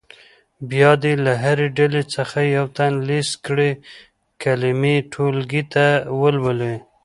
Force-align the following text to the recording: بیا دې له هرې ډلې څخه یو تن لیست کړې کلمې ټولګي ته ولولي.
بیا 0.69 0.91
دې 1.03 1.13
له 1.25 1.33
هرې 1.43 1.67
ډلې 1.77 2.03
څخه 2.15 2.39
یو 2.55 2.65
تن 2.77 2.91
لیست 3.07 3.35
کړې 3.45 3.71
کلمې 4.43 4.95
ټولګي 5.11 5.63
ته 5.73 5.85
ولولي. 6.21 6.75